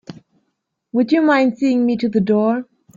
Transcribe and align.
Would 0.93 1.11
you 1.11 1.21
mind 1.21 1.59
seeing 1.59 1.85
me 1.85 1.95
to 1.97 2.09
the 2.09 2.21
door? 2.21 2.65